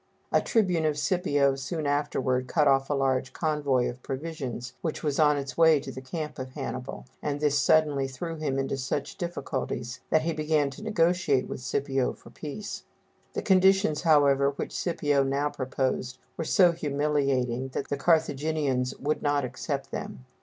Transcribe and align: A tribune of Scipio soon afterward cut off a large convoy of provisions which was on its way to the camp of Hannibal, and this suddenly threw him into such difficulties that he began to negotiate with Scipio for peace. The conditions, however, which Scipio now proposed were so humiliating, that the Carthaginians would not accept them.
A 0.31 0.41
tribune 0.41 0.83
of 0.85 0.97
Scipio 0.97 1.53
soon 1.55 1.85
afterward 1.85 2.47
cut 2.47 2.67
off 2.67 2.89
a 2.89 2.95
large 2.95 3.33
convoy 3.33 3.87
of 3.87 4.01
provisions 4.01 4.73
which 4.81 5.03
was 5.03 5.19
on 5.19 5.37
its 5.37 5.55
way 5.55 5.79
to 5.79 5.91
the 5.91 6.01
camp 6.01 6.39
of 6.39 6.49
Hannibal, 6.53 7.05
and 7.21 7.39
this 7.39 7.55
suddenly 7.59 8.07
threw 8.07 8.37
him 8.37 8.57
into 8.57 8.77
such 8.77 9.15
difficulties 9.19 9.99
that 10.09 10.23
he 10.23 10.33
began 10.33 10.71
to 10.71 10.81
negotiate 10.81 11.47
with 11.47 11.59
Scipio 11.61 12.13
for 12.13 12.31
peace. 12.31 12.81
The 13.33 13.43
conditions, 13.43 14.01
however, 14.01 14.49
which 14.49 14.75
Scipio 14.75 15.21
now 15.21 15.51
proposed 15.51 16.17
were 16.35 16.45
so 16.45 16.71
humiliating, 16.71 17.67
that 17.73 17.89
the 17.89 17.95
Carthaginians 17.97 18.95
would 18.97 19.21
not 19.21 19.45
accept 19.45 19.91
them. 19.91 20.25